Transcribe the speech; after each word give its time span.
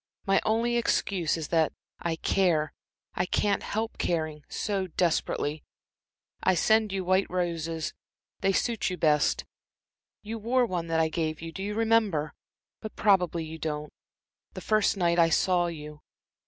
My 0.25 0.41
only 0.43 0.77
excuse 0.77 1.37
is 1.37 1.49
that 1.49 1.73
I 1.99 2.15
care 2.15 2.73
I 3.13 3.27
can't 3.27 3.61
help 3.61 3.99
caring 3.99 4.43
so 4.49 4.87
desperately. 4.87 5.63
I 6.41 6.55
send 6.55 6.91
you 6.91 7.05
white 7.05 7.29
roses 7.29 7.93
they 8.39 8.51
suit 8.51 8.89
you 8.89 8.97
best. 8.97 9.45
You 10.23 10.39
wore 10.39 10.65
one 10.65 10.87
that 10.87 10.99
I 10.99 11.09
gave 11.09 11.39
you 11.39 11.51
do 11.51 11.61
you 11.61 11.75
remember? 11.75 12.33
but 12.81 12.95
probably 12.95 13.45
you 13.45 13.59
don't 13.59 13.93
the 14.55 14.61
first 14.61 14.97
night 14.97 15.19
I 15.19 15.29
saw 15.29 15.67
you. 15.67 16.01